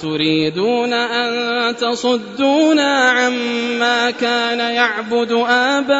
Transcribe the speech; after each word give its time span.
تريدون 0.00 0.92
أن 0.92 1.76
تصدونا 1.76 3.10
عما 3.10 4.10
كان 4.10 4.58
يعبد 4.58 5.32
آباؤنا 5.48 5.98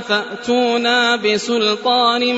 فأتونا 0.00 1.16
بسلطان 1.16 2.34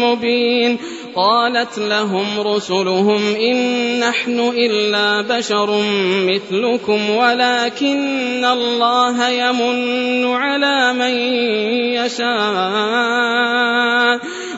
مبين 0.00 0.78
قالت 1.16 1.78
لهم 1.78 2.40
رسلهم 2.40 3.34
إن 3.34 3.56
نحن 4.00 4.40
إلا 4.40 5.36
بشر 5.36 5.82
مثلكم 6.28 7.10
ولكن 7.10 8.44
الله 8.44 9.28
يمن 9.28 10.24
على 10.26 10.92
من 10.92 11.10
يشاء 12.04 13.46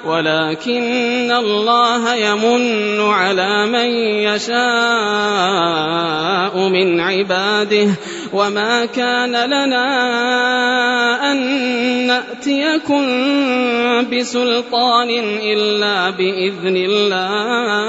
ولكن 0.09 1.33
الله 1.33 2.15
يمن 2.15 3.01
على 3.01 3.67
من 3.67 3.91
يشاء 4.25 4.59
من 6.69 7.01
عباده 7.01 7.89
وما 8.33 8.87
كان 8.87 9.31
لنا 9.31 9.89
أن 11.33 11.39
نأتيكم 12.07 13.05
بسلطان 14.13 15.11
إلا 15.43 16.11
بإذن 16.11 16.77
الله 16.77 17.89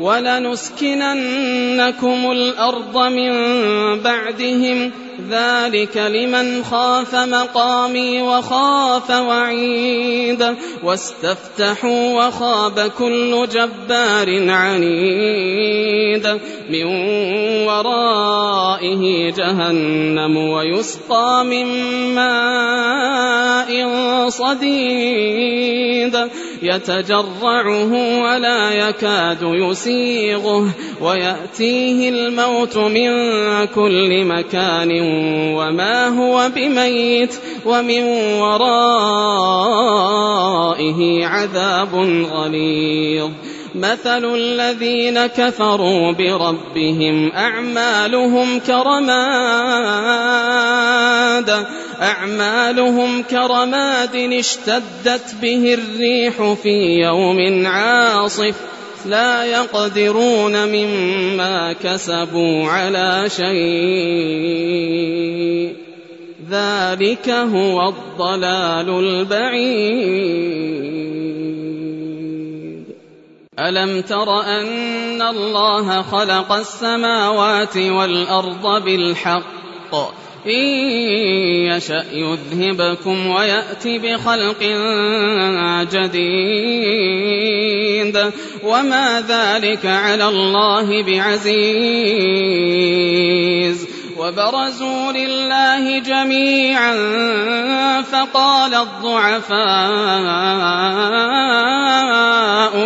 ولنسكننكم 0.00 1.20
الأرض 2.30 2.98
من 2.98 3.32
بعدهم 4.00 4.90
ذلك 5.30 5.96
لمن 5.96 6.64
خاف 6.64 7.14
مقامي 7.14 8.22
وخاف 8.22 9.10
وعيد 9.10 10.56
واستفتحوا 10.84 12.26
وخاب 12.26 12.90
كل 12.98 13.48
جبار 13.52 14.50
عنيد 14.50 16.26
من 16.70 16.84
ورائه 17.66 19.30
جهنم 19.30 20.36
ويسقى 20.36 21.44
من 21.44 21.66
ماء 22.14 23.88
صديد 24.28 26.16
يتجرعه 26.62 28.22
ولا 28.22 28.72
يكاد 28.72 29.42
يسيغه 29.90 30.70
ويأتيه 31.00 32.08
الموت 32.08 32.76
من 32.76 33.10
كل 33.74 34.24
مكان 34.24 34.90
وما 35.54 36.08
هو 36.08 36.50
بميت 36.56 37.34
ومن 37.66 38.02
ورائه 38.40 39.66
عذاب 41.26 41.94
غليظ. 42.32 43.30
مثل 43.74 44.34
الذين 44.34 45.26
كفروا 45.26 46.12
بربهم 46.12 47.32
أعمالهم 47.32 48.58
كرماد 48.58 49.10
أعمالهم 52.02 53.22
كرماد 53.22 54.16
اشتدت 54.16 55.34
به 55.42 55.74
الريح 55.74 56.52
في 56.62 57.00
يوم 57.00 57.66
عاصف. 57.66 58.54
لا 59.06 59.44
يقدرون 59.44 60.68
مما 60.68 61.72
كسبوا 61.72 62.68
على 62.68 63.24
شيء. 63.28 63.50
ذلك 66.50 67.28
هو 67.28 67.88
الضلال 67.88 68.90
البعيد. 68.90 70.60
ألم 73.58 74.00
تر 74.00 74.40
أن 74.40 75.22
الله 75.22 76.02
خلق 76.02 76.52
السماوات 76.52 77.76
والأرض 77.76 78.84
بالحق؟ 78.84 79.90
إن 80.46 80.66
يشأ 81.70 82.04
يذهبكم 82.12 83.26
ويأتي 83.26 83.98
بخلق 83.98 84.62
جديد 85.92 87.40
وما 88.64 89.24
ذلك 89.28 89.86
على 89.86 90.28
الله 90.28 91.02
بعزيز 91.02 92.30
وبرزوا 94.18 95.12
لله 95.12 95.98
جميعا 95.98 96.92
فقال 98.02 98.74
الضعفاء 98.74 99.60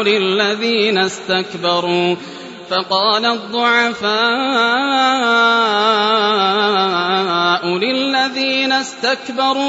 للذين 0.02 0.98
استكبروا 0.98 2.16
فقال 2.70 3.24
الضعفاء 3.24 4.14
للذين 7.66 8.72
استكبروا 8.72 9.60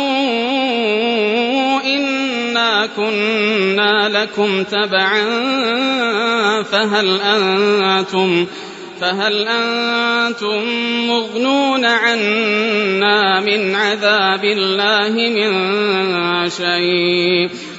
إنا 1.86 2.88
كنا 2.98 4.10
لكم 4.10 4.64
تبعا 4.64 5.24
فهل 6.64 7.22
أنتم 7.22 8.48
فهل 9.02 9.48
أنتم 9.48 10.64
مغنون 11.08 11.86
عنا 11.86 13.40
من 13.40 13.76
عذاب 13.76 14.44
الله 14.44 15.10
من 15.10 15.52
شيء 16.50 17.50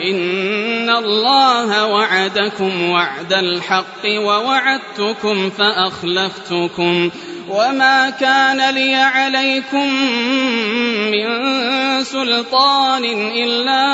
إن 0.00 0.90
الله 0.90 1.86
وعدكم 1.86 2.90
وعد 2.90 3.32
الحق 3.32 4.04
ووعدتكم 4.06 5.50
فأخلفتكم 5.50 7.10
وما 7.48 8.10
كان 8.10 8.74
لي 8.74 8.94
عليكم 8.94 9.88
من 11.12 11.24
سلطان 12.04 13.04
إلا 13.36 13.84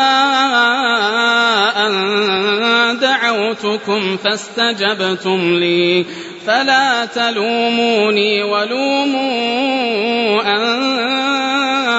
أن 1.87 2.99
دعوتكم 2.99 4.16
فاستجبتم 4.16 5.54
لي 5.54 6.07
فلا 6.47 7.04
تلوموني 7.04 8.42
ولوموا 8.42 9.30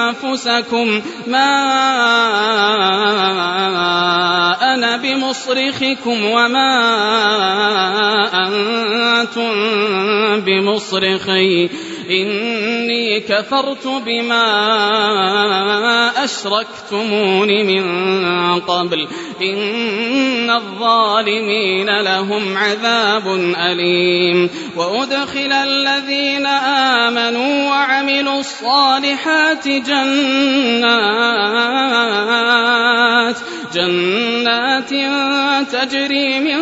أنفسكم 0.08 1.02
ما 1.26 1.52
أنا 4.74 4.96
بمصرخكم 4.96 6.24
وما 6.24 6.72
أنتم 8.34 9.52
بمصرخي. 10.40 11.68
إني 12.10 13.20
كفرت 13.20 13.86
بما 13.86 14.44
أشركتمون 16.24 17.48
من 17.48 17.84
قبل. 18.60 19.08
إن 19.42 20.50
الظالمين 20.50 22.00
لهم 22.00 22.56
عذاب 22.56 23.26
أليم 23.56 24.50
وأدخل 24.76 25.52
الذين 25.52 26.46
آمنوا 26.46 27.70
وعملوا 27.70 28.40
الصالحات 28.40 29.68
جنات 29.68 30.92
جنات 33.74 34.90
تجري 35.72 36.40
من 36.40 36.58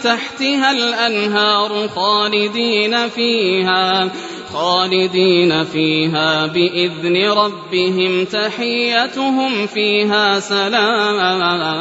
تحتها 0.00 0.70
الأنهار 0.72 1.88
خالدين 1.88 3.08
فيها 3.08 4.10
خالدين 4.52 5.64
فيها 5.64 6.46
بإذن 6.46 7.30
ربهم 7.30 8.24
تحيتهم 8.24 9.66
فيها 9.66 10.40
سلام. 10.40 11.80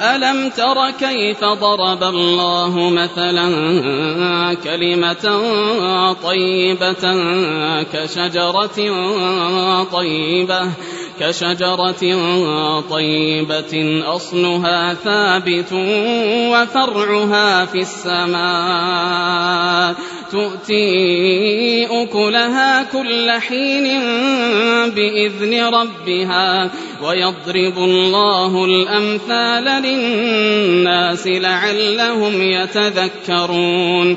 ألم 0.00 0.50
تر 0.50 0.90
كيف 0.90 1.44
ضرب 1.44 2.02
الله 2.02 2.90
مثلا 2.90 3.46
كلمة 4.64 5.42
طيبة 6.22 7.04
كشجرة 7.92 8.78
طيبة؟ 9.92 10.70
كشجرة 11.20 12.02
طيبة 12.90 14.02
أصلها 14.06 14.94
ثابت 14.94 15.72
وفرعها 16.52 17.64
في 17.64 17.78
السماء. 17.78 19.94
تؤتي 20.32 21.86
أكلها 21.86 22.82
كل 22.82 23.30
حين 23.30 24.00
بإذن 24.90 25.74
ربها 25.74 26.70
ويضرب 27.02 27.78
الله 27.78 28.64
الأمثال 28.64 29.82
للناس 29.82 31.26
لعلهم 31.26 32.42
يتذكرون. 32.42 34.16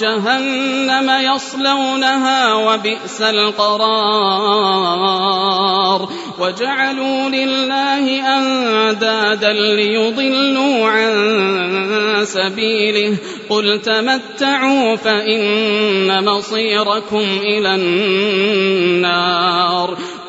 جهنم 0.00 1.34
يصلونها 1.34 2.54
وبئس 2.54 3.20
القرار. 3.20 3.80
وجعلوا 6.38 7.28
لله 7.28 8.38
أندادا 8.38 9.52
ليضلوا 9.52 10.88
عن 10.88 12.24
سبيله. 12.24 13.16
قل 13.50 13.80
تمتعوا 13.80 14.96
فإن 14.96 16.24
مصيركم 16.24 17.24
إلى 17.42 17.74
النار. 17.74 19.96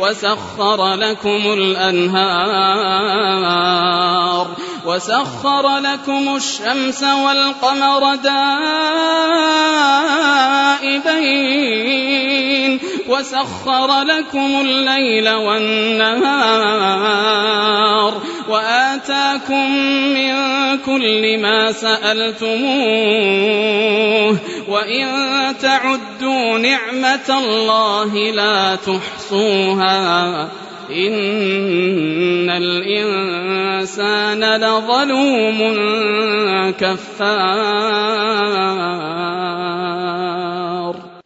وسخر 0.00 0.94
لكم 0.94 1.52
الأنهار 1.52 2.80
وسخر 4.86 5.78
لكم 5.78 6.36
الشمس 6.36 7.02
والقمر 7.02 8.14
دائبين 8.14 8.80
وسخر 13.08 14.02
لكم 14.02 14.60
الليل 14.60 15.28
والنهار 15.34 16.60
وآتاكم 18.50 19.70
من 20.14 20.34
كل 20.86 21.38
ما 21.38 21.72
سألتموه 21.72 22.50
وإن 24.68 25.06
تعدوا 25.62 26.58
نعمة 26.58 27.38
الله 27.38 28.30
لا 28.30 28.76
تحصوها. 28.76 30.48
إن 30.90 32.50
الإنسان 32.50 34.44
لظلوم 34.44 35.58
كفار. 36.80 38.10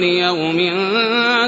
ليوم 0.00 0.58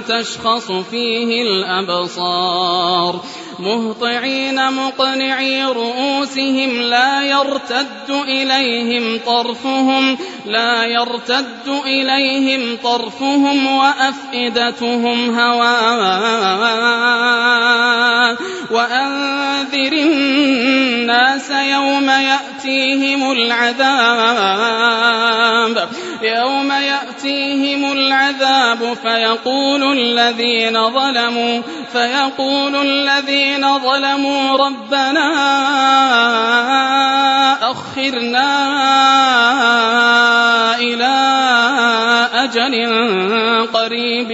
تشخص 0.08 0.72
فيه 0.72 1.42
الأبصار 1.42 3.20
مهطعين 3.58 4.72
مقنعي 4.72 5.64
رؤوسهم 5.64 6.80
لا 6.82 7.22
يرتد 7.22 8.10
إليهم 8.10 9.20
طرفهم 9.26 10.18
لا 10.46 10.84
يرتد 10.84 11.68
إليهم 11.86 12.76
طرفهم 12.84 13.66
وأفئدتهم 13.66 15.38
هواء 15.38 16.76
وأنذر 18.70 19.92
الناس 19.92 21.50
يوم 21.50 22.10
يأتيهم 22.10 23.32
العذاب 23.32 23.76
يوم 26.22 26.72
يأتيهم 26.72 27.92
العذاب 27.92 28.96
فيقول 29.02 29.98
الذين 29.98 30.90
ظلموا 30.90 31.62
فيقول 31.92 32.76
الذين 32.76 33.78
ظلموا 33.78 34.56
ربنا 34.56 35.26
أخرنا 37.70 38.48
إلى 40.78 41.16
أجل 42.34 42.74
قريب 43.74 44.32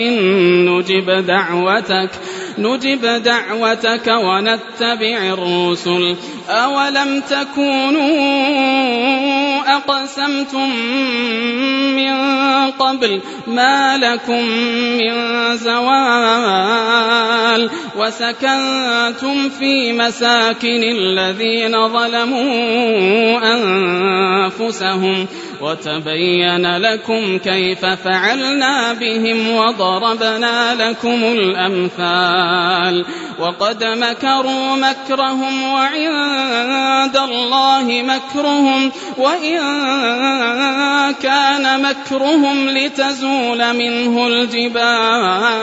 نجب 0.69 1.27
دعوتك 1.27 2.11
نجب 2.59 3.23
دعوتك 3.23 4.07
ونتبع 4.07 5.17
الرسل. 5.17 6.17
أولم 6.49 7.21
تكونوا 7.21 8.13
أقسمتم 9.77 10.71
من 11.97 12.13
قبل 12.71 13.21
ما 13.47 13.99
لكم 13.99 14.45
من 14.99 15.13
زوال 15.57 17.71
وسكنتم 17.97 19.49
في 19.49 19.93
مساكن 19.93 20.83
الذين 20.83 21.89
ظلموا 21.89 23.39
أنفسهم 23.55 25.27
وتبين 25.63 26.77
لكم 26.77 27.39
كيف 27.39 27.85
فعلنا 27.87 28.93
بهم 28.93 29.51
وضربنا 29.57 30.75
لكم 30.75 31.25
الأمثال 31.25 33.05
وقد 33.39 33.85
مكروا 33.85 34.77
مكرهم 34.77 35.63
وعند 35.63 37.17
الله 37.17 38.03
مكرهم 38.03 38.93
وإن 39.19 39.59
كان 41.23 41.83
مكرهم 41.83 42.69
لتزول 42.69 43.73
منه 43.77 44.27
الجبال 44.27 45.63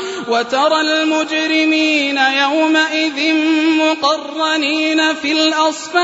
وترى 0.31 0.81
المجرمين 0.81 2.17
يومئذ 2.17 3.19
مقرنين 3.83 5.15
في 5.15 5.31
الأصفاد. 5.31 6.01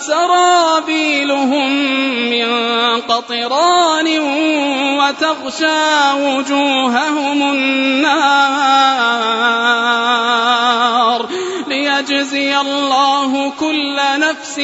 سرابيلهم 0.00 1.70
من 2.30 2.48
قطران 3.00 4.08
وتغشى 4.98 6.12
وجوههم 6.14 7.38
النار. 7.42 8.54
ليجزي 11.74 12.60
الله 12.60 13.50
كل 13.50 13.96
نفس 14.16 14.58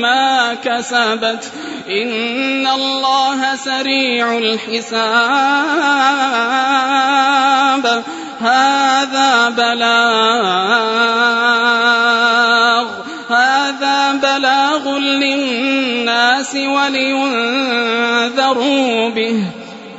ما 0.00 0.54
كسبت. 0.64 1.52
إن 1.88 2.66
الله 2.66 3.56
سريع 3.56 4.38
الحساب. 4.38 5.24
هذا 8.40 9.48
بلاغ. 9.48 9.88
هذا 13.30 14.12
بلاغ 14.12 14.98
للناس 14.98 16.54
ولينذروا 16.54 17.48
به. 19.10 19.44